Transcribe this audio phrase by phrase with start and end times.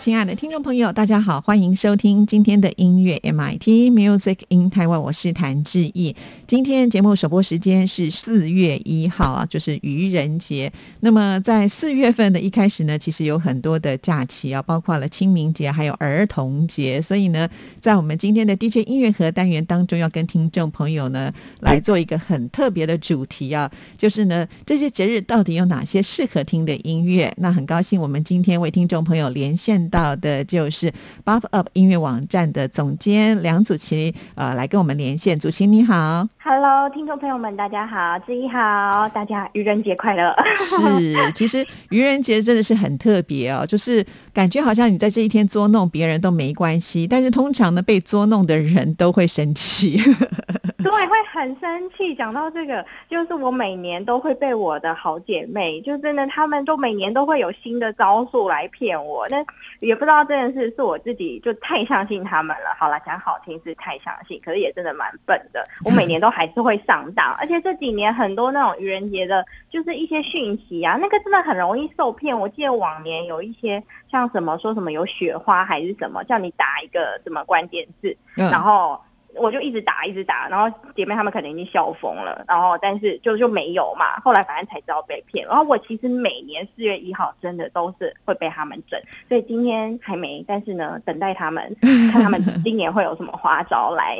[0.00, 6.16] 亲爱的听众朋友，大家好，欢迎收听今天的音乐 MIT Music in Taiwan，我是谭志毅。
[6.46, 10.72] 今天节目首播时间是四月一号啊，就是愚人节。
[11.00, 17.02] 那么在四月份的一开始呢，其实有很多的假期啊，包括了清明节，还有儿童节。
[17.02, 17.46] 所以呢，
[17.78, 27.30] 在我们今天的 DJ 音乐盒单元当中，要跟听众朋友呢来做一个很特别的主题啊，就是呢这些节日到底有哪些适合听的音乐？
[27.36, 29.99] 那很高兴我们今天为听众朋友连线到。
[30.00, 30.90] 到的就是
[31.26, 35.38] Buff Up 音乐网站的总监梁祖琪，呃，来跟我们连线。
[35.38, 40.34] 祖琪你好，Hello，听众朋友们，大家好，志毅好，大家愚人节快乐。
[40.58, 50.00] 是，其实愚人节真的是很特别哦，就是感觉好像你在这一天捉弄别人都没关系，但是通常呢，被捉弄的人都会生气。
[50.82, 52.14] 对，会很生气。
[52.14, 59.28] 讲到这个，就是我每年都会被我的好姐妹，就真的，他们都每年都会有新的招数来骗我。
[59.28, 59.44] 那
[59.80, 62.74] 也不知道这件事是我自己就太相信他们了。
[62.78, 65.66] 好了，讲好听是太相信，可是也真的蛮笨的。
[65.84, 72.38] 我每年都还是会上当，而且这几年很多那种愚人节的，就是一些讯息啊，那个真的很容易受骗。
[72.38, 79.00] 我记得往年有一些像什么说什么有雪花还是什么，叫你打一个什么关键字，然后。
[79.34, 84.20] 我就一直打，一直打，然后姐妹她们可能已经笑疯了，然后但是就就没有嘛。
[84.24, 85.46] 后来反正才知道被骗。
[85.46, 91.74] 然后我其实每年四月一号真的都是会被他们整，所以今天还没，但是呢，等待他们
[92.12, 94.18] 看他们今年会有什么花招来。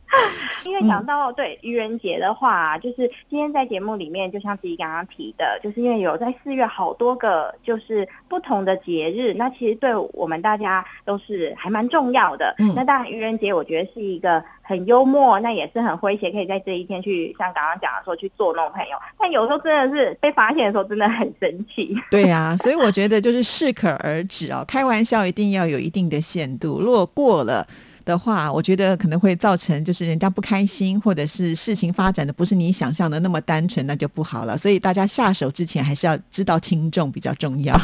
[0.64, 12.54] 因为讲到对愚人节的话，就是今天在节目里面，就像自己刚刚提的，就是因为有在四月好多个就是不同的节日，那其实对我们大家都是还蛮重要的。
[12.74, 14.42] 那当然愚人节，我觉得是一个。
[14.62, 18.96] 很幽默，那也是很诙谐，可以在这一天去像刚刚讲的说去做那种朋友。
[19.18, 21.94] 但有时候真的是被发现的时候，真的很生气。
[22.10, 26.80] 对呀，所以我觉得就是适可而止哦，开玩笑一定要有一定的限度。
[26.80, 27.66] 如果过了
[28.04, 34.56] 的话，我觉得可能会造成就是人家不开心，或者是事情发展的不是你想象的那么单纯，那就不好了。
[34.56, 37.76] 所以大家下手之前还是要知道轻重比较重要。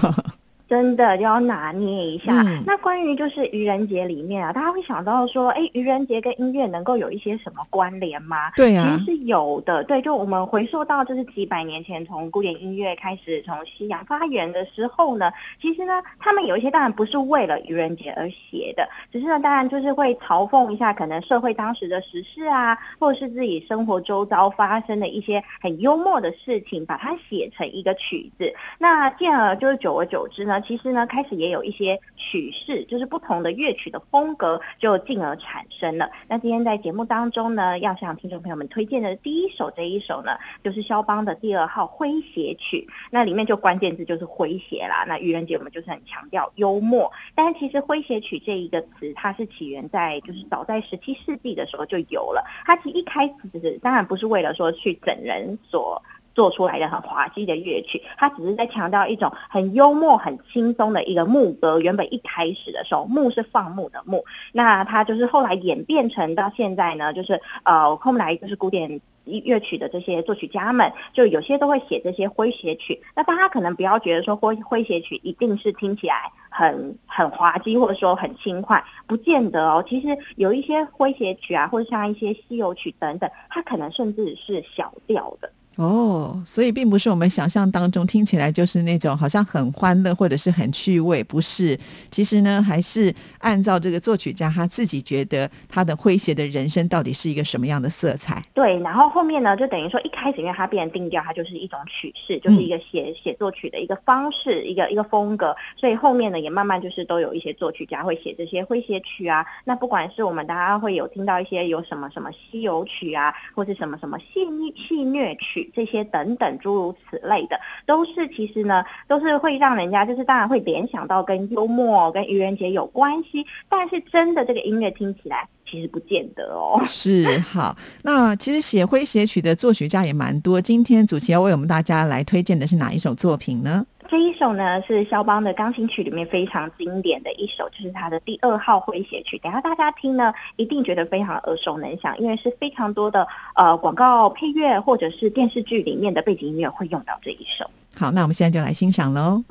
[0.73, 2.33] 真的就要拿捏一下。
[2.65, 8.51] 那关于就是愚人节里面啊，大家会想到说，哎，愚人节跟音乐能够有一些什么关联吗？
[8.57, 9.85] 对啊，其实是有的。
[9.85, 28.51] 对，就我们回溯到就是几百年前，从古典音乐开始从西洋发源的时候呢，其实呢，他们有一些当然不是为了愚人节而写的，只是呢，当然就是会嘲讽一下可能社会当时的时事啊，或者是自己生活周遭发生的一些很幽默的事情，把它写成一个曲子。
[28.79, 30.62] 那进而就是久而久之呢。
[30.63, 36.11] 其实呢，开始也有一些曲式，就是不同的乐曲的风格，就进而产生了。
[36.29, 42.89] 那今天在节目当中呢，要向听众朋友们推荐的第一首这一首呢，就是肖邦的第二号诙谐曲。
[43.11, 45.05] 那里面就关键字就是诙谐啦。
[45.07, 52.45] 那愚人节我们就是很强调幽默，但其实诙谐曲这一个词，它是起源在就是早在十七世纪的时候就有了。
[52.65, 56.03] 它其实一开始就是当然不是为了说去整人所。
[56.35, 61.79] 做出来的很滑稽的乐曲，它只是在强调一种很幽默、很轻松的一个牧歌。
[61.81, 73.01] 原本一开始的时候，牧是放牧的牧，那它就是后来演变成到现在呢，就是呃后来就是古典乐曲的这些作曲家们，就有些都会写这些诙谐曲。
[73.15, 79.85] 那大家可能不要觉得说诙诙谐曲一定是听起来很很滑稽，或者说很轻快，不见得哦。
[79.89, 85.51] 其实有一些诙谐曲啊，或者像一些西游曲等等，它可能甚至是小调的。
[85.77, 91.79] 哦，所以并不是我们想象当中听起来就是那种好像很欢乐或者是很趣味，不是。
[92.11, 98.45] 其实呢，还是按照这个作曲家他自己觉得他的诙谐的人生到底是一个什么样的色彩。
[98.53, 105.57] 对，然后后面呢，就等于说一开始因为他变定调，它就是一种曲式，就是一个写写作曲的一个方式，一个一个风格。
[105.75, 109.45] 所以后面呢，也慢慢就是都有一些作曲家会写这些诙谐曲啊。
[109.65, 114.47] 那不管是我们大家会有听到一些有什么什么西游曲啊，或是什么什么戏
[114.77, 115.62] 戏虐曲。
[115.75, 126.83] 这些等等诸如此类的，都是其实呢，都是会让人家就是当然会联想到跟幽默、跟愚人节有关系，但是真的这个音乐听起来其实不见得哦。
[126.89, 130.61] 是好，那其实写诙谐曲的作曲家也蛮多。
[130.61, 133.87] 今天主席要为我们大家来推荐的是哪一首作品呢？
[134.09, 139.39] 这一首呢是肖邦的钢琴曲里面非常经典的一首，就是他的第二号诙谐曲。
[139.39, 147.65] 等下大家听呢，一定觉得非常耳熟能详，因为是非常多的呃广告配乐或者是电视剧里面的背景音乐会用到这一首。
[147.97, 149.43] 好，那我们现在就来欣赏喽。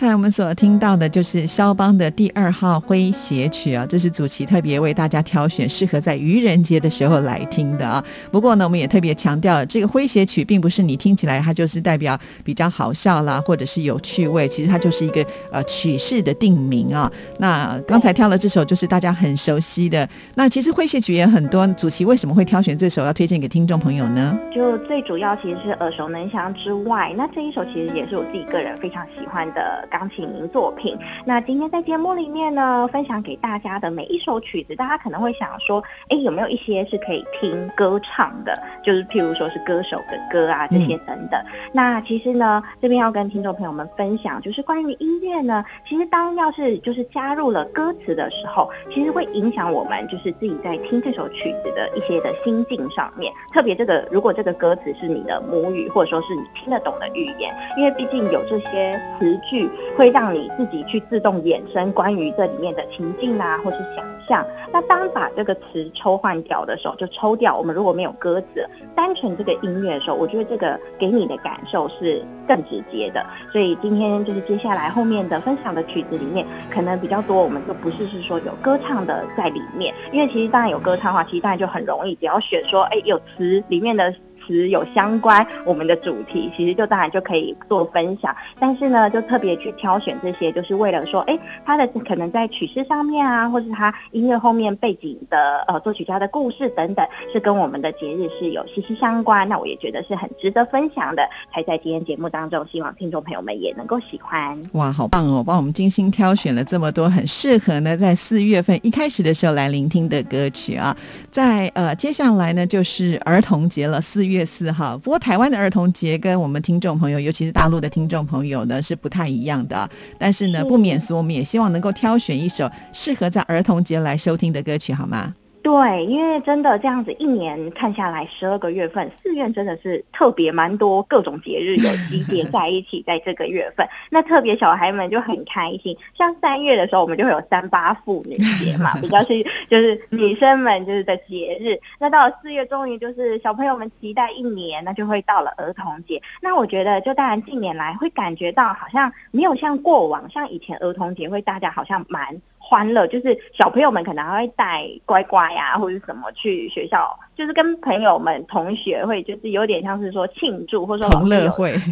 [0.00, 8.02] 刚才我们所听到的就是肖邦的第二号诙谐曲啊，这是主席特别为大家挑选，适合在愚人节的时候来听的啊。
[8.32, 17.12] 不过呢，我们也特别强调，这个诙谐曲并不是你听起来它就是代表比较好笑啦，或者是有趣味，其实它就是一个呃曲式的定名啊。
[17.38, 24.34] 那刚才挑了这首就是大家很熟悉的，那其实诙谐曲也很多，主席为什么会挑选这首要推荐给听众朋友呢？
[24.50, 29.86] 就最主要其实是耳熟能详之外，那这一首其实也是我自己个人非常喜欢的。
[29.90, 30.96] 钢琴作品。
[31.24, 38.58] 那今天在节目里面呢，分享给大家的每一首曲子，大家可能会想说，哎，有没有一些是可以听歌唱的？
[38.82, 41.42] 就是譬如说是歌手的歌啊，这些等等。
[41.72, 53.32] 那其实呢，这边要跟听众朋友们分享，就是关于音乐呢，其实当要是就是加入了歌词的时候，其实会影响我们就是自己在听这首曲子的一些的心境上面。
[53.52, 59.68] 特别这个，如果这个歌词是你的母语，或者说是你听得懂的语言，因为毕竟有这些词句。
[59.96, 64.46] 会让你自己去自动衍生关于这里面的情境啊，或是想象。
[64.72, 67.56] 那当把这个词抽换掉的时候，就抽掉。
[67.56, 73.24] 我们如果没有歌词，单纯这个音乐的时候，我觉得这个给你的感受是更直接的。
[73.52, 84.14] 所以今天就是接下来后面的分享的曲子里面，可能比较多，我们就不是是说有歌唱的在里面，因为其实当然有歌唱的话，其实当然就很容易，只要选说，哎，有词里面的。
[84.50, 88.34] 词有相关我们的主题，其实就当然就可以做分享。
[88.58, 99.48] 但是呢，就特别去挑选这些，就是为了说，哎，他的可能在曲式上面啊，或是他音乐后面背景的呃作曲家的故事等等，是跟我们的节日是有息息相关。
[99.48, 101.22] 那我也觉得是很值得分享的，
[101.54, 104.60] 才在今天节目当中，希望听众朋友们也能够喜欢。
[104.72, 105.44] 哇，好棒哦！
[105.46, 110.96] 帮我们精心挑选了这么多很适合呢，在四月份一开始的时候来聆听的歌曲啊。
[111.30, 114.96] 在呃，接下来呢就是儿童节了，四月四号。
[114.98, 119.88] 不过台湾的儿童节跟我们听众朋友，尤其是大陆的听众朋友呢，是不太一样的。
[120.18, 125.34] 但是呢，不免俗，我们也希望能够挑选一首适合在儿童节来收听的歌曲，好吗？
[125.62, 135.94] 对，因为真的这样子一年看下来，十二个月份，四月真的是特别蛮多各种节日有集结在一起，在这个月份，那特别小孩们就很开心。
[136.16, 141.78] 像三月的时候，我们就会有三八妇女节嘛，比较是就是女生们就是的节日。
[141.98, 146.20] 那到了四月，终于就是小朋友们期待一年，那就会到了儿童节。
[146.40, 152.40] 那我觉得，就当然近年来会感觉到好像没有像过往，像以前儿童节会大家好像蛮。
[152.70, 161.76] 欢乐就是小朋友们可能还会带乖乖呀，或者什么去学校，就是跟朋友们、同学会，就是有点像是说庆祝，或者说同乐会。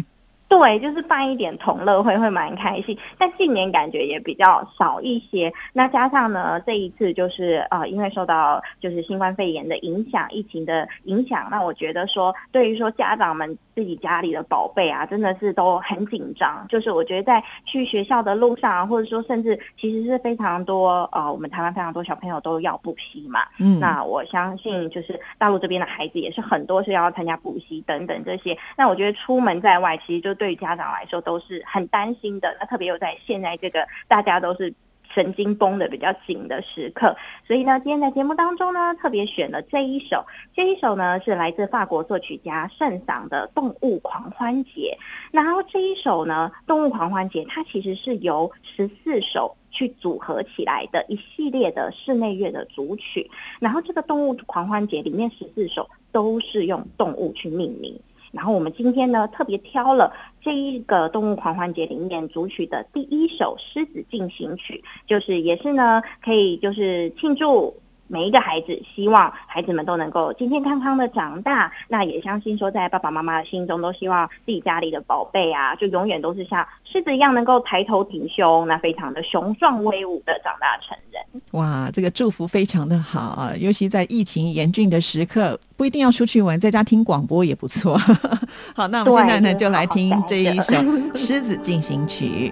[0.47, 5.53] 对，就是办一点同乐会会蛮开心，但近年感觉也比较少一些。
[5.73, 16.65] 那加上呢，这一次就是呃，因为受到就是新冠肺炎的影响、疫情的影响，那我觉得说，对于说家长们自己家里的宝贝啊，真的是都很紧张。
[16.67, 23.39] 就是我觉得在去学校的路上，或者说甚至其实是非常多呃，我们台湾非常多小朋友都要补习嘛。
[23.57, 23.79] 嗯。
[23.79, 28.57] 那我相信就是大陆这边的孩子也是很多是要参加补习等等这些。
[28.75, 34.73] 那我觉得出门在外，其实就对于家长来说都是很担心的，那特别又在现在这个大家都是
[35.13, 40.23] 神经绷的比较紧的时刻，所以呢，今天在节目当中呢，特别选了这一首，
[40.55, 44.97] 这一首呢是来自法国作曲家圣桑的《动物狂欢节》。
[45.31, 53.29] 然后这一首呢，《动物狂欢节》它其实是由十四首去组合起来的一系列的室内乐的组曲。
[53.59, 57.99] 然后这个《动物狂欢节》里面十四首都是用动物去命名。
[58.31, 67.75] 然后我们今天呢特别挑了这一个动物狂欢节里面主曲的第一首《狮子进行曲》，就是也是呢可以就是庆祝。
[68.11, 81.41] 每一个孩子希望孩子们都能够健健康康的长大，那也相信说在爸爸妈妈的心中都希望自己家里的宝贝啊，就永远都是像狮子一样能够抬头挺胸，那非常的雄壮威武的长大成人。
[81.51, 87.95] 哇，这个祝福非常的好啊，尤其在疫情严峻的时刻，不一定要出去玩，在家听广播也不错。
[88.75, 90.73] 好，那我们现在呢就来听这一首
[91.17, 92.51] 《狮子进行曲》。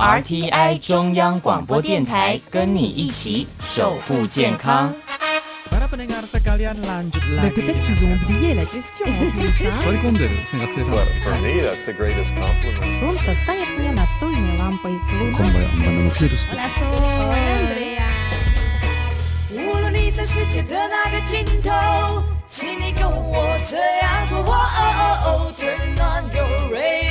[0.00, 4.94] RTI 中央广播电台，跟你一起守护健康。
[5.70, 5.86] Para
[23.64, 27.09] 这样做，哦哦哦，turn on your radio，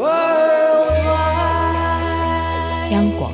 [0.00, 2.90] RTI，Worldwide。
[2.90, 3.32] 央广，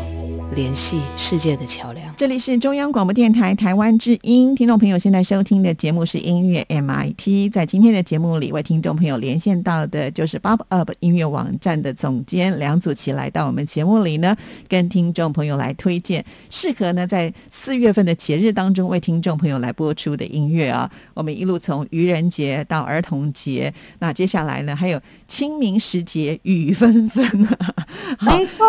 [0.56, 2.14] 联系世界的桥梁。
[2.16, 7.52] 这里是中央广播电台台湾之音，听众朋友现在收听的节目是音乐 MIT。
[7.52, 14.34] 在今天的节目里，为听众朋友连线到的就是 Bob Up 音乐网站的总监梁祖琪，来到我们节目里呢，
[14.66, 20.90] 跟听众朋友来推荐适合呢在四月份的节日当中为听众朋友来播出的音乐啊。
[21.12, 24.98] 我们一路从愚人节到儿童节，那接下来呢还有
[25.28, 27.74] 清明时节雨纷纷啊。
[28.20, 28.66] 没错，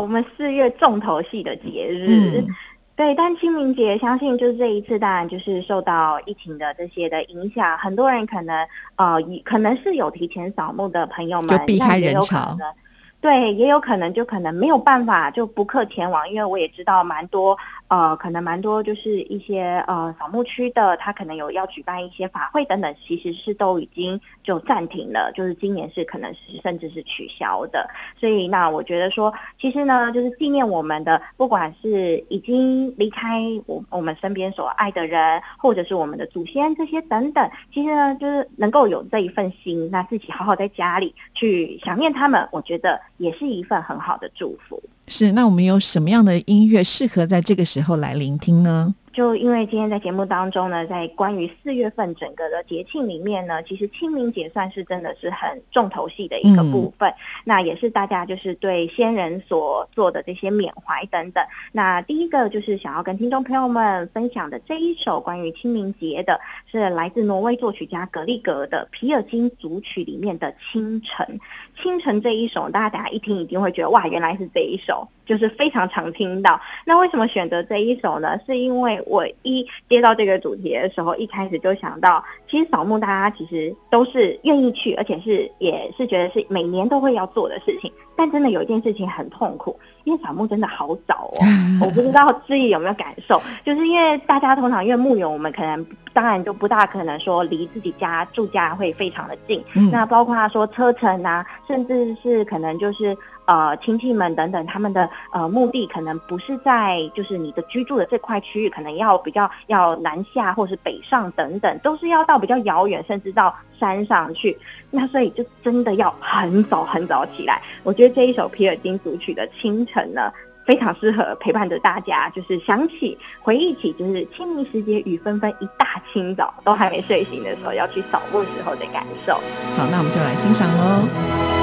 [0.00, 2.40] 我们四月重头戏的节日。
[2.40, 2.48] 嗯
[2.96, 8.66] 对，但清明节相信就是这一次，当然就是受到疫情的这些的影响，很多人可能
[8.96, 12.72] 呃，以可能是有提前扫墓的朋友们，就避开那也有可人潮能。
[13.20, 27.88] 对，也有可能就可能没有办法就不克前往，因为我也知道蛮多呃，可能蛮多就是一些呃扫墓区的，他可能有要举办一些法会等等，其实是都已经就暂停了，就是今年是可能是甚至是取消的。
[28.18, 44.82] 所以那我觉得说，其实呢，就是纪念我们的，不管是已经离开我我们身边所爱的人，或者是我们的祖先这些等等，其实呢，就是能够有这一份心，那自己好好在家里去想念他们，我觉得也是一份很好的祝福。
[45.08, 48.94] 是，那我们有什么样的音乐适合在这个时候来聆听呢？
[49.16, 57.10] 就因为今天在节目当中呢，在关于四月份整个的节庆里面呢，其实清明节算是真的是很重头戏的一个部分。
[57.42, 61.42] 那也是大家就是对先人所做的这些缅怀等等。
[61.72, 66.38] 那第一个就是想要跟听众朋友们分享的这一首关于清明节的，
[66.70, 71.40] 是来自挪威作曲家格里格的皮尔金组曲里面的《清晨》。
[71.82, 76.58] 清晨这一首，大家等下一听一定会觉得哇，原来是这一首，就是非常常听到。
[76.84, 78.38] 那为什么选择这一首呢？
[78.46, 87.92] 是因为我一接到这个主题的时候，一开始就想到，其实扫墓大家其实都是愿意去，而且是也是觉得是每年都会要做的事情。
[88.18, 91.44] 但真的有一件事情很痛苦，因为扫墓真的好早哦。
[91.84, 99.62] 我不知道志毅有没有感受，就是因为大家通常因为墓园，我们可能当然就不大可能说离自己家住家会非常的近。
[99.74, 103.14] 嗯那包括他说车程啊，甚至是可能就是
[103.46, 114.56] 呃亲戚们等等，他们的呃目的可能不是在就是你的居住的这块区域，可能要比较要南下或是北上等等，都是要到比较遥远，甚至到山上去。
[114.90, 117.62] 那所以就真的要很早很早起来。
[117.82, 120.30] 我觉得这一首皮尔金组曲的《清晨》呢。
[120.66, 129.34] 非常适合陪伴着大家，就是想起、回忆起，就是清明时节雨纷纷，一大清早都还没睡醒的时候，要去扫墓时候的感受。
[129.76, 131.55] 好，那我们就来欣赏喽。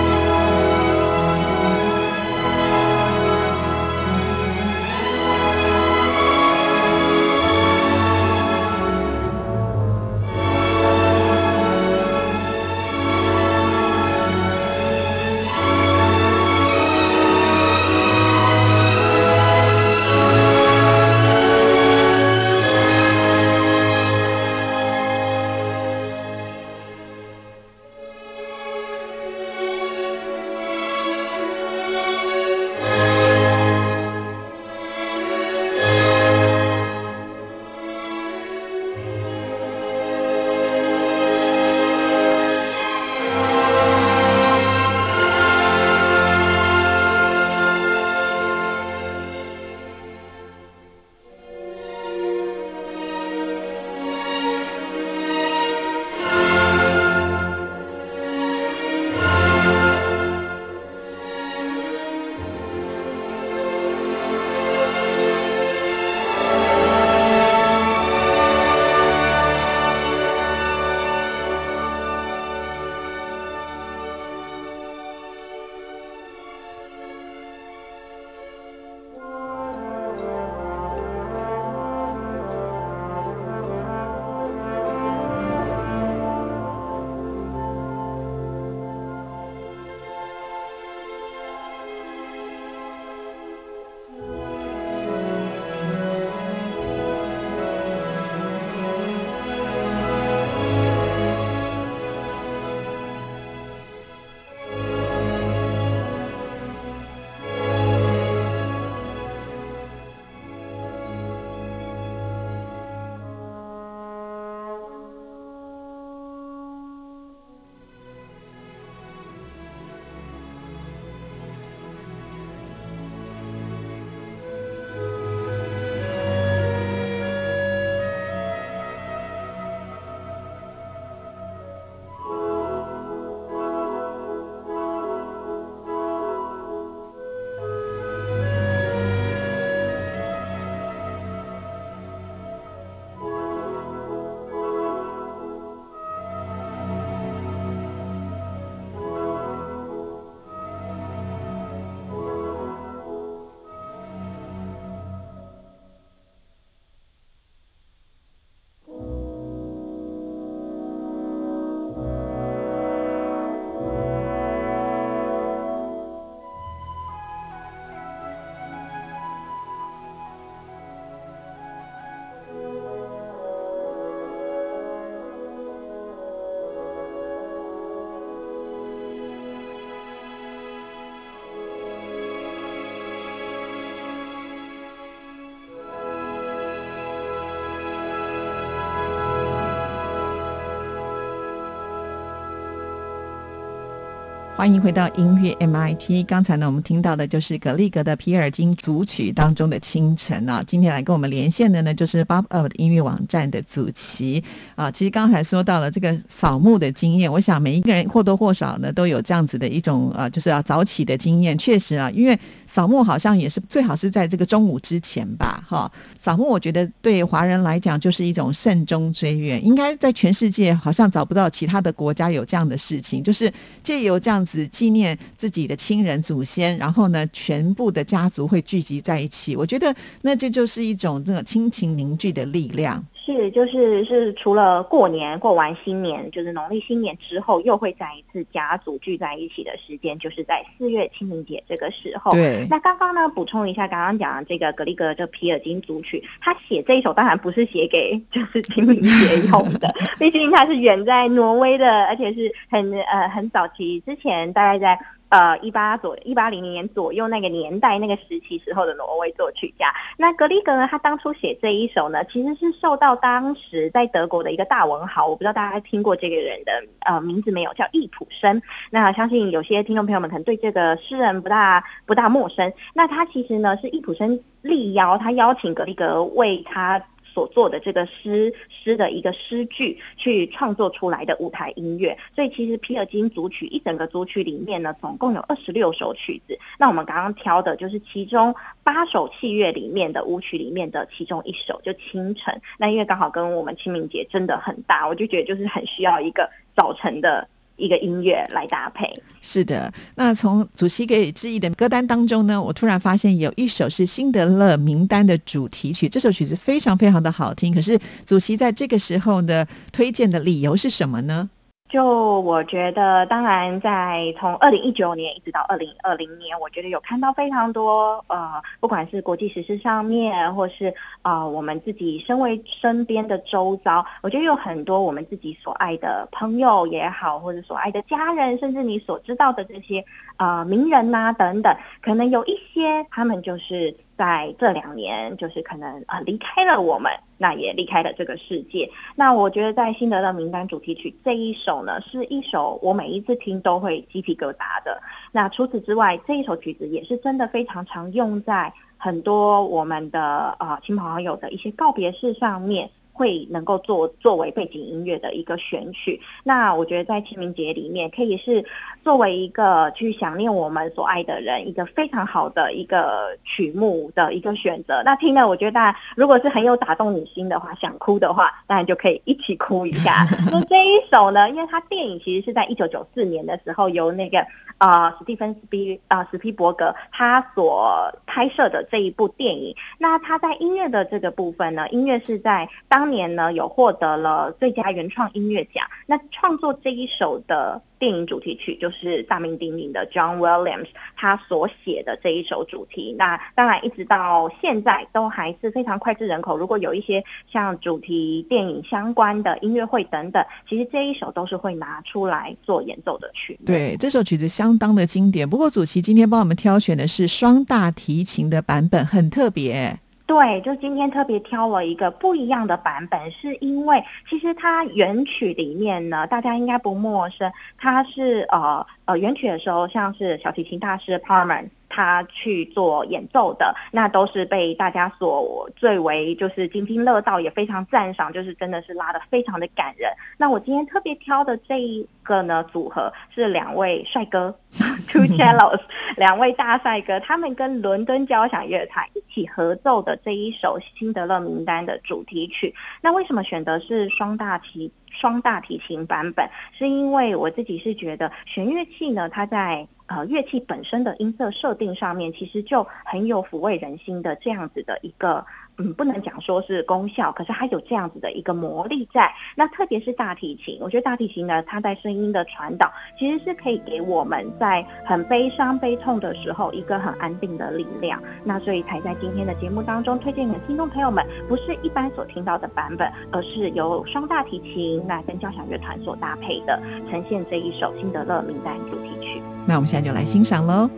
[194.64, 196.26] 欢迎回到音乐 MIT。
[196.26, 200.64] 刚才呢，我们听到的就是格力格的皮尔金组曲当中的清晨啊。
[200.66, 204.42] 今天来跟我们连线的呢，就是 Bob Up 音乐网站的祖奇
[204.76, 204.90] 啊。
[204.90, 211.58] 其实刚才说到了这个扫墓的经验，我想每一个人或多或少呢都有这样子的一种呃，就是要早起的经验。
[211.58, 215.92] 确实啊，因为扫墓好像也是最好是在这个中午之前吧，哈。
[216.18, 223.52] 扫墓我觉得对华人来讲就是一种慎终追远，应该在全世界好像找不到其他的国家有这样的事情，就是
[223.84, 224.42] 借由这样。
[224.46, 229.56] 子只纪念自己的亲人祖先，然后呢，全部的家族会聚集在一起。
[229.56, 233.04] 我觉得那这就是一种这个亲情凝聚的力量。
[233.26, 242.34] 是，就是是除了过年过完新年，就是农历新年之后，又会再一次家族聚在一起的时间，就是在四月清明节这个时候。
[242.34, 242.68] 对。
[242.70, 255.00] 那刚刚呢，补充一下，刚刚讲的这个格里格这皮尔金组曲，他写这一首当然不是写给就是清明节用的， 毕竟他是远在挪威的，而且是很呃很早期之前，大概在。
[255.34, 260.88] 呃，一八左一八零零年左右那个年代那个时期时候的挪威作曲家，那格里格呢？
[260.92, 266.72] 他当初写这一首呢，其实是受到当时在德国的一个大文豪，我不知道大家听过这个人的
[267.08, 268.62] 呃名字没有，叫易普生。
[268.92, 272.72] 那相信有些听众朋友们可能对这个诗人不大不大陌生。
[272.94, 277.04] 那他其实呢是易普生力邀他邀请格里格为他。
[277.34, 286.58] 所做的这个诗诗的一个诗句去创作出来的舞台音乐，所以其实皮尔金组曲一整个组曲里面呢，总共有二十六首曲子。
[286.78, 292.62] 那我们刚刚挑的就是其中八首器乐里面的舞曲里面的其中一首，就清晨。
[292.78, 297.48] 那因为刚好跟我们清明节真的很大，我就觉得就是很需要一个早晨的。
[297.76, 299.92] 一个音乐来搭配，是的。
[300.16, 307.74] 那从主席给致意的歌单当中呢，我突然发现有一首是辛德勒名单的主题曲，这首曲子非常非常的好听。
[307.74, 311.50] 可是主席在这个时候的推荐的理由是什么呢？
[311.94, 330.04] 就我觉得，当然，在从二零一九年一直到二零二零年，我觉得有看到非常多呃，不管是国际时事上面，或是啊，我们自己身为身边的周遭，我觉得有很多我们自己所爱的朋友也好，或者所爱的家人，甚至你所知道的这些
[330.38, 333.96] 啊名人呐等等，可能有一些他们就是。
[334.18, 338.90] 在这两年，就是可能啊离开了我们，那也离开了这个世界。
[339.16, 345.02] 那我觉得在辛德勒名单主题曲这一首呢，是一首我每一次听都会鸡皮疙瘩的。
[345.32, 352.90] 那除此之外，这一首曲子也是真的非常常用在很多我们的啊亲朋好友的一些告别式上面。
[353.14, 358.66] 会能够作作为背景音乐的一个选曲，那我觉得在清明节里面可以是
[359.04, 365.04] 作为一个去想念我们所爱的人一个非常好的一个曲目的一个选择。
[365.06, 370.28] 那听了，我觉得如果是很有打动你心的话，想哭的话，当然就可以一起哭一下。
[370.52, 374.44] 那这一首呢，因为它电影其实是在一九九四年的时候由那个
[374.80, 379.76] 啊史蒂芬斯皮啊史皮伯格他所拍摄的这一部电影。
[380.00, 383.03] 那他在音乐的这个部分呢，音乐是在当。
[383.04, 385.86] 当年呢，有获得了最佳原创音乐奖。
[386.06, 393.14] 那创作这一首的电影主题曲，就是大名鼎鼎的 John Williams 他所写的这一首主题。
[393.20, 396.58] 那当然，一直到现在都还是非常脍炙人口。
[396.58, 403.60] 如果有一些像主题电影相关的音乐会等等，其实这一首都是会拿出来做演奏的曲。
[403.66, 405.50] 对，这首曲子相当的经典。
[405.50, 410.00] 不过，主席今天帮我们挑选的是双大提琴的版本，很特别。
[410.26, 421.70] 对，就今天特别挑了一个不一样的版本，是因为其实它原曲里面呢，大家应该不陌生，它是呃呃原曲的时候，像是小提琴大师 Parman。
[421.96, 430.12] 他去做演奏的，那都是被大家所最为就是津津乐道，也非常赞赏，就是真的是拉的非常的感人。
[430.38, 434.54] 那我今天特别挑的这一个呢组合是两位帅哥，
[435.08, 435.80] Two Cellos，
[436.18, 442.74] 两位大帅哥，他们跟伦敦交响乐团一起合奏的这一首辛德勒名单的主题曲。
[443.02, 446.50] 那为什么选择是双大提双大提琴版本？
[446.76, 455.44] 是因为我自己是觉得弦乐器呢，它在呃，乐器本身的音色设定上面，其实就很有抚慰人心的这样子的一个，
[455.78, 459.34] 嗯，不能讲说是功效，可是它有这样子的一个魔力在。
[459.56, 468.22] 那特别是大提琴，我觉得大提琴呢，它在声音的传导，其实是可以给我们在很悲伤、悲痛的时候一个很安定的力量。
[468.44, 479.42] 那所以才在今天的节目当中推荐给听众朋友们，不是一般所听到的版本，而是由双大提琴那跟交响乐团所搭配的，呈现这一首辛德勒名单主题曲。
[479.66, 480.90] 那我们现在就来欣赏喽。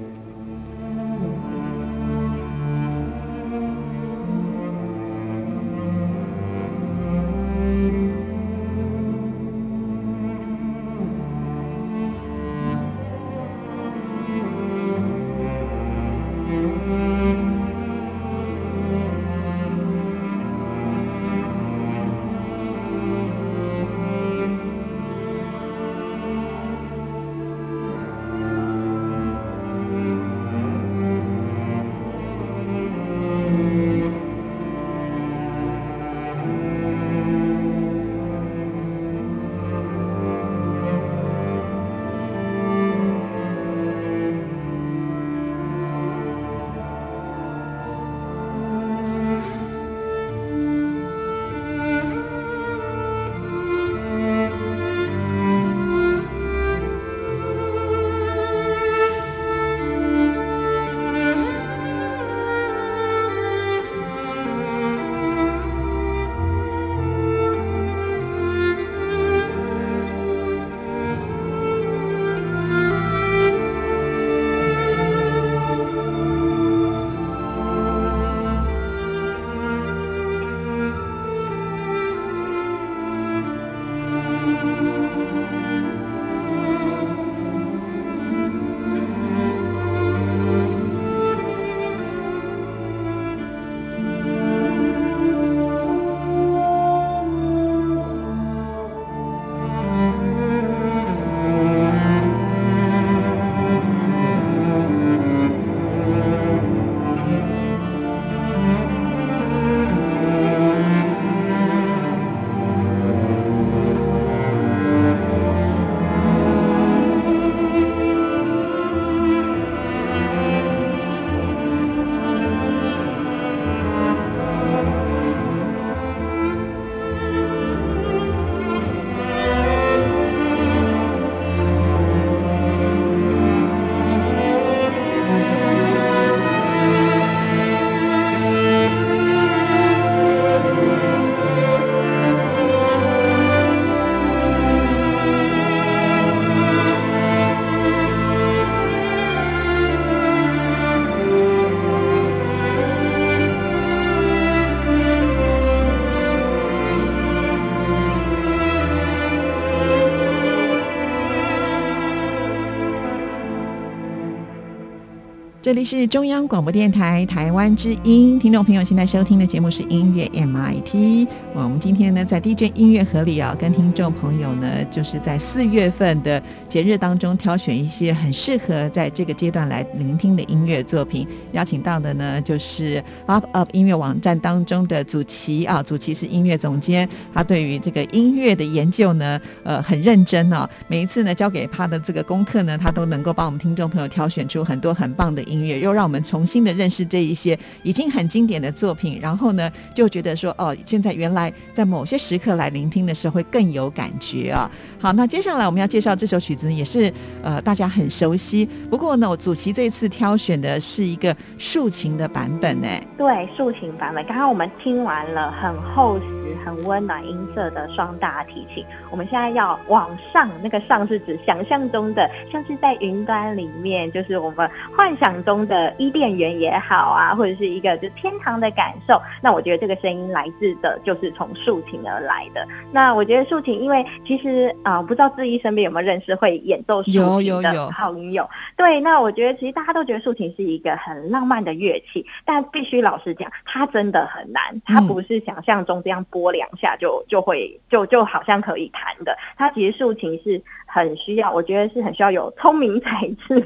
[165.66, 171.28] 这里是中央广播电台台湾之音，听众朋友现在收听的节目是音乐 MIT。
[171.56, 181.28] 我们今天呢在 DJ 音乐盒里啊，跟听众朋友呢就是在四月份的节日当中挑选一些很适合在这个阶段来聆听的音乐作品。
[181.54, 190.70] 邀请到的呢就是 Up Up 音乐网站当中的祖奇啊，祖奇是音乐总监，他对于这个音乐的研究呢，呃很认真哦。
[190.88, 204.70] 每一次呢交给他的这个功课呢，他都能够帮我们听众朋友挑选出很多很棒的音音乐，又让我们重新的认识这一些已经很经典的作品，然后呢就觉得说哦，现在原来在某些时刻来聆听的时候会更有感觉啊。
[205.00, 212.88] 好，那接下来我们要介绍这首曲子呢，也是呃大家很熟悉，不过呢，我主席这次挑选的是一个竖琴的版本呢。
[213.18, 214.26] 对，竖琴版本。
[214.26, 229.20] 刚刚我们听完了很厚实、很温暖音色的双大提琴，我们现在要往上，那个上是指想象中的，像是在云端里面，就是我们幻想中的伊甸园也好啊，或者是一个就天堂的感受。
[229.42, 232.68] 那我觉得这个声音来自的就是从竖琴而来的。
[232.92, 238.50] 那我觉得竖琴，因为其实啊、呃不知道志毅身边有没有认识会演奏竖有琴的有有朋友？
[238.76, 249.38] 对，那我觉得其实大家都觉得竖琴是一个很浪漫的乐器，但必须老实讲，它真的很难，它嗯不是想象中这样拨两下就就会就就好像可以弹的。
[249.56, 253.62] 它其实竖琴是很需要，我觉得是很需要有聪明才智，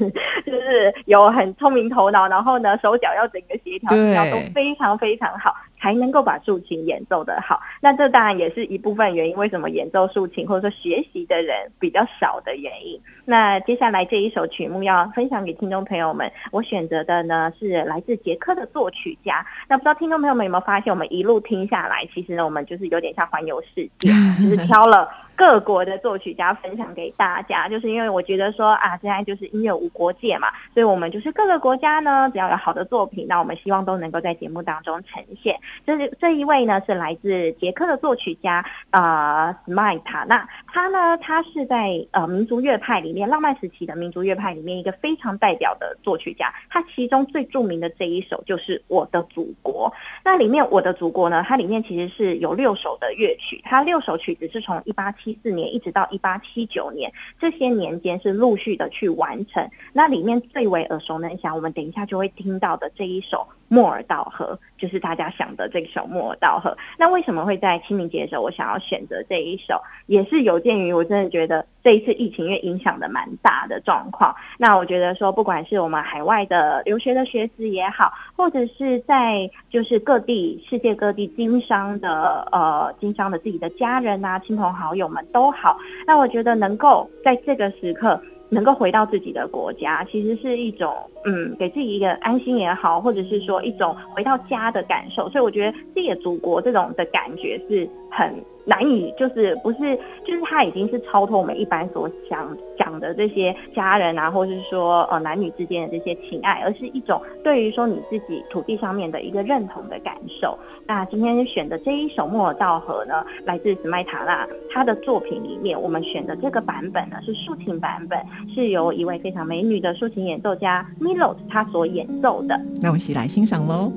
[0.46, 7.60] 就是有很聪明头脑，然后呢手脚要整个协调要都非常非常好，才能够把竖琴演奏得好。
[7.80, 13.00] 那这当然也是一部分原因，为什么演奏竖琴或者说学习的人比较少的原因。
[13.24, 19.44] 那接下来这一首曲目要分享给听众朋友们，我选择的呢是来自捷克的作曲家。
[19.68, 25.08] 那不知道听众朋友们有没有发现，我们一路听下来，其实呢我们就是有点像环游世界，就是挑了。
[25.40, 35.58] 各国的作曲家分享给大家，就是因为我觉得说啊，现在就是音乐无国界嘛，所以我们就是各个国家呢，只要有好的作品，那我们希望都能够在节目当中呈现。
[35.86, 46.52] 这是这一位呢是来自捷克的作曲家呃 s m i t a 那他呢，他是在呃民族乐派里面浪漫时期的民族乐派里面一个非常代表的作曲家。
[46.68, 49.90] 他其中最著名的这一首就是《我的祖国》。
[50.22, 59.68] 那里面《我的祖国》呢，它里面其实是有六首的乐曲，它六首曲子是从一八七四年一直到一八七九年这些年间是陆续的去完成。
[59.92, 63.38] 那里面最为耳熟能详，我们等一下就会听到的这一首
[63.72, 66.70] 《莫尔道河》，就是大家想的这首《莫尔道河》。
[66.98, 74.34] 那为什么会在清明节的时候我想要选择这一首，也是有鉴于我真的觉得这一次疫情因为影响的蛮大的状况。
[74.58, 88.20] 那我觉得说，不管是我们海外的留学的学子也好，或者是在就是各地世界各地经商的呃经商的自己的家人啊、亲朋好友们都好，那我觉得能够在这个时刻。
[88.50, 95.30] 能够回到自己的国家，其实是一种嗯，给自己一个安心也好，或者是说一种回到家的感受。
[95.30, 98.34] 所以我觉得自己的祖国这种的感觉是很
[98.70, 110.56] 难以，就是不是，就是它已经是超脱我们一般所想讲的这些家人啊，或者是说呃男女之间的这些情爱，而是一种对于说你自己土地上面的一个认同的感受。
[110.86, 118.20] 那今天选的这一首《莫尔道河》呢，来自史麦塔纳，他的作品里面，我们选的这个版本呢是竖琴版本，
[118.54, 122.56] 是由一位非常美女的竖琴演奏家 Milot 她所演奏的。
[122.80, 123.92] 那我们一起来欣赏喽。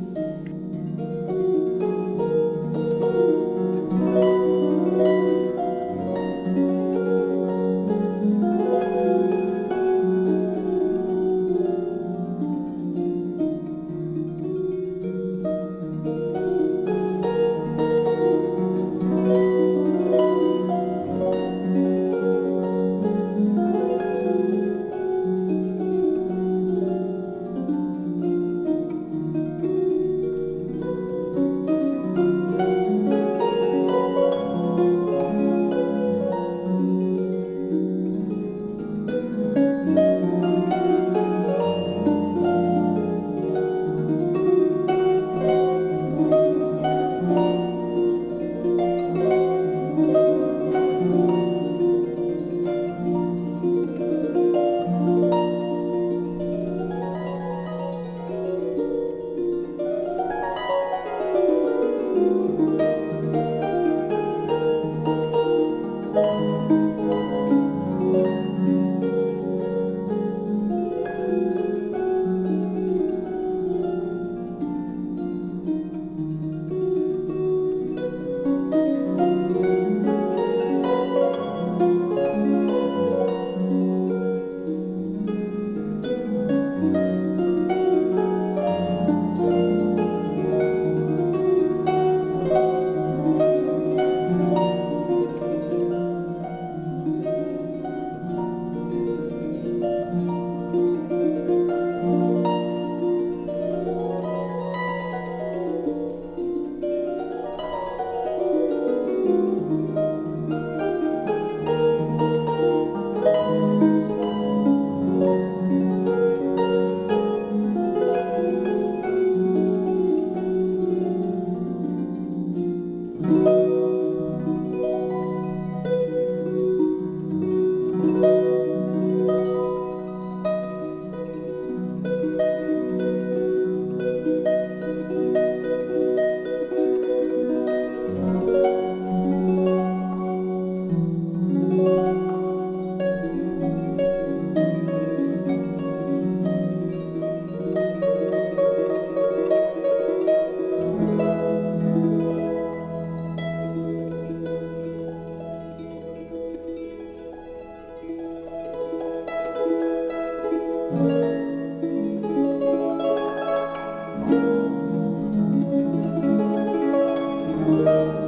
[167.93, 168.22] 我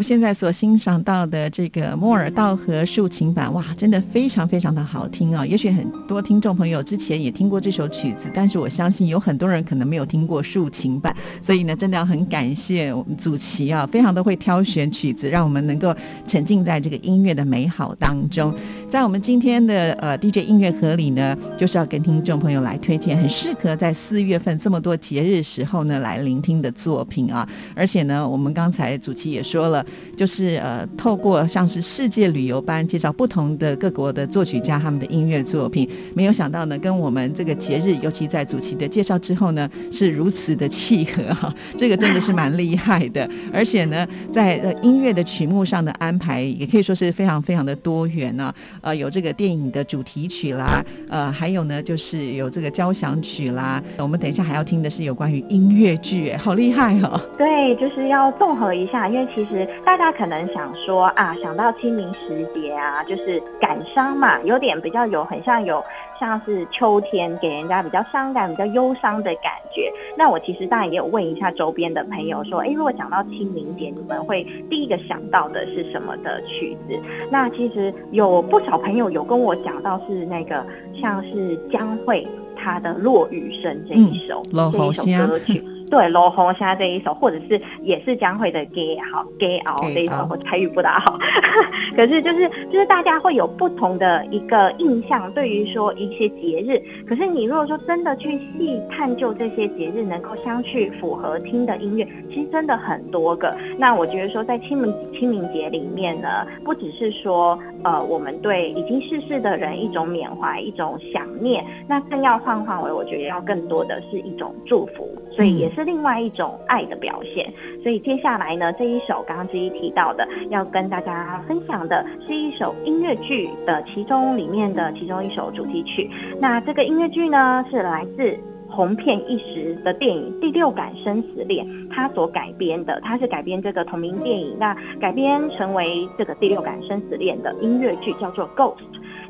[0.00, 5.44] 们现在所欣赏到的这个莫尔道河竖琴版，哇，真的非常非常的好听啊！
[5.44, 15.94] 也许很多听众朋友之前也听过这首曲子，但是我相信有很多人可能没有听过竖琴版，所以呢，真的要很感谢我们祖奇啊，非常的会挑选曲子，让我们能够
[16.26, 18.54] 沉浸在这个音乐的美好当中。
[18.88, 27.46] 在我们今天的呃 DJ 音乐盒里呢，就是要跟听众朋友来推荐很适合在四月份这么多节日时候呢来聆听的作品啊！
[27.76, 29.84] 而且呢，我们刚才祖奇也说了。
[30.16, 43.28] 就是呃，透过像是世界旅游班介绍不同的各国的作曲家他们的音乐作品，没有想到呢，跟我们这个节日，尤其在主题的介绍之后呢，是如此的契合哈， 这个真的是蛮厉害的。
[43.52, 48.52] 而且呢，在呃音乐的曲目上的安排，也可以说是非常非常的多元呢。
[48.80, 53.82] 呃，有这个电影的主题曲啦，呃，还有呢就是有这个交响曲啦。
[53.98, 57.20] 我们等一下还要听的是有关于音乐剧，好厉害哦！
[57.36, 60.10] 对，就是要综合一下，因为其实大家。
[60.10, 65.82] 可能想说啊，想到清明时节啊，就是感伤嘛，有点比较有很像有
[66.18, 69.90] 像是秋天给人家比较伤感、比较忧伤的感觉。
[70.18, 76.98] 那我其实当然也有问一下周边的朋友说，哎，如果讲到清明节，你们会第一个想到的是什么的曲子？
[77.30, 80.66] 那其实有不少朋友有跟我讲到是那个
[81.00, 82.26] 像是江蕙
[82.56, 85.64] 她的《落雨声》这一首这一首歌曲。
[85.90, 91.18] 对，罗红虾这一首，或者是也是将会的 gay 好 gay 熬这一首，我台语不大好，
[91.96, 103.52] 可是就是就是大家会有不同的一个印象，对于说一些节日，可是你如果说真的去细探究这些节日能够相去符合听的音乐，其实真的很多个。
[103.76, 115.79] 那我觉得说在清明清明节里面呢，不只是说呃我们对已经逝世的人一种缅怀一种想念，那更要换换为我觉得要更多的是一种祝福，所以也是。
[115.80, 117.52] 是另外一种爱的表现。
[117.82, 126.10] 所以接下来呢，这一首刚刚之一提到的，要跟大家分享的是一首音乐剧的其中里面的其中一首主题曲。
[126.38, 128.38] 那这个音乐剧呢，是来自。
[128.72, 138.76] 红遍一时的电影《第六感生死恋》，它所改编的，它是改编这个同名电影，那改编成为这个《第六感生死恋》的音乐剧，叫做《Ghost》。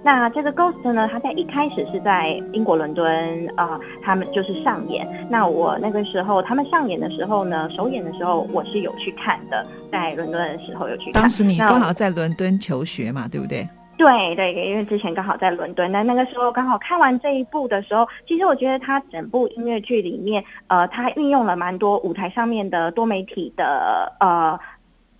[0.03, 5.07] 那这个《Ghost》呢，它在一开始是在英国伦敦啊、他们就是上演。
[5.28, 11.22] 那我那个时候他们上演的时候呢，首演的时候我是有去看的，在伦敦的时候有去看。
[11.22, 13.68] 当时你刚好在伦敦求学嘛，对不对？
[13.98, 24.59] 对对，因为之前刚好在伦敦，那那个时候刚好看完这一部的时候，其实我觉得它整部音乐剧里面，呃，它运用了蛮多舞台上面的多媒体的呃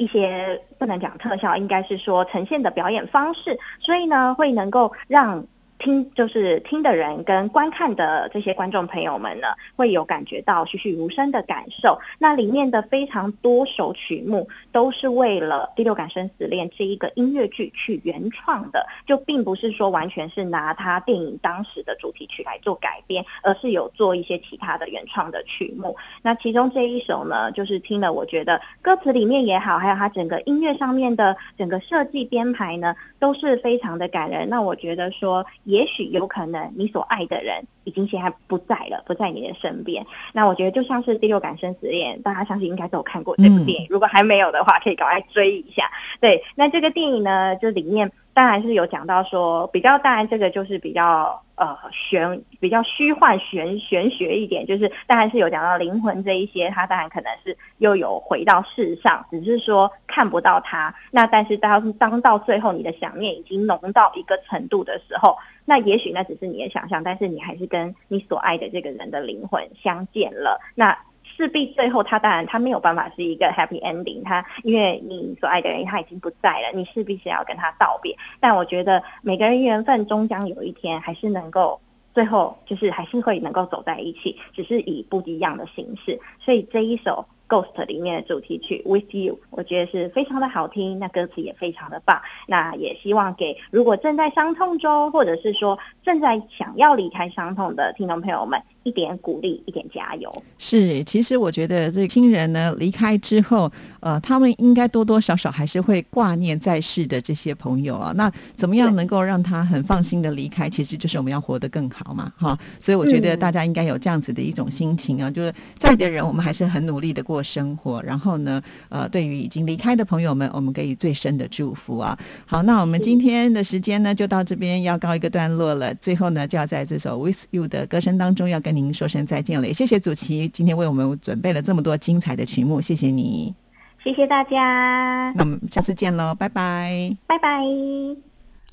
[0.01, 5.45] 一些不能讲特效，应该是说呈现的表演方式，所以呢，会能够让。
[5.81, 11.99] 听就是听的人跟观看的这些观众朋友们呢，会有感觉到栩栩如生的感受。
[12.19, 25.97] 那里面的非常多首曲目都是为了《第六感生死恋》这一个音乐剧去原创的，就并不是说完全是拿它电影当时的主题曲来做改编，而是有做一些其他的原创的曲目。
[26.21, 34.47] 那其中这一首呢，就是听了，我觉得歌词里面也好，还有它整个音乐上面的整个设计编排呢，都是非常的感人。
[34.47, 40.05] 那我觉得说，也许有可能你所爱的人已经现在不在了，不在你的身边。
[40.33, 45.89] 那我觉得就像是《第六感生死恋》，大家相信应该都有看过这部电影，如果还没有的话，可以赶快追一下。
[46.21, 60.95] 对，那这个电影呢，就里面当然是有讲到说，比较当然这个就是比较呃玄，比较虚幻玄玄学一点，就是当然是有讲到灵魂这一些，它当然可能是又有回到世上，只是说看不到它。
[61.11, 65.37] 那但是当当到最后你的想念已经浓到一个程度的时候，
[65.71, 70.61] 那也许那只是你的想象，但是你还是跟你所爱的这个人的灵魂相见了。
[70.75, 78.13] 那势必最后他当然他没有办法是一个 happy ending，他因为你所爱的人他已经不在了，你势必是要跟他道别。
[78.41, 81.81] 但我觉得每个人缘分终将有一天还是能够
[82.13, 86.19] 最后就是还是会能够走在一起，只是以不一样的形式。
[86.41, 87.25] 所以这一首。
[87.51, 92.23] Ghost 里面的主题曲 With You，我觉得是非常的好听，那歌词也非常的棒。
[92.47, 100.43] 那也希望给如果正在伤痛中，或者是说正在想要离开伤痛的听众朋友们，一点鼓励，一点加油。
[100.59, 103.71] 是，其实我觉得这亲人呢离开之后，
[104.01, 108.13] 呃，他们应该多多少少还是会挂念在世的这些朋友啊。
[108.17, 110.69] 那怎么样能够让他很放心的离开？
[110.69, 112.59] 其实就是我们要活得更好嘛，哈。
[112.79, 118.03] 所以我觉得大家应该有这样子的一种心情啊，就是在的人，我们还是很努力的过生活。
[118.03, 122.19] 然后呢，呃，对于已经离开的朋友们，我们给予最深的祝福啊。
[122.47, 125.95] 好，那我们今天的时间呢，就到这边要告一个段落了。
[125.97, 129.67] 最后呢，就要在这首《With You》的歌声当中，要跟您说声再见了。
[129.67, 133.55] 也谢谢祖奇今天为我们准备了这么多精彩的曲目，谢谢你。
[134.03, 137.17] 谢谢大家，那我们下次见喽，拜拜。
[137.27, 137.63] 拜拜。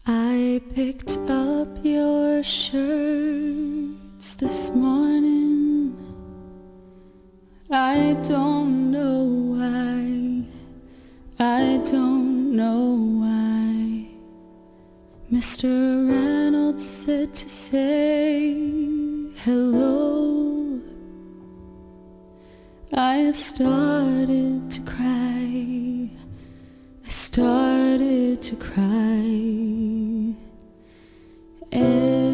[0.05, 5.91] I picked up your shirts this morning.
[7.69, 9.25] I don't know
[9.57, 10.45] why.
[11.37, 14.05] I don't know why.
[15.29, 15.67] Mr.
[16.07, 18.55] Reynolds said to say
[19.43, 20.81] hello.
[22.91, 26.09] I started to cry.
[27.05, 30.33] I started to cry.
[31.71, 32.26] Every